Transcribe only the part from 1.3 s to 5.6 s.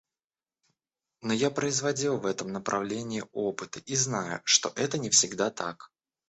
я производил в этом направлении опыты и знаю, что это не всегда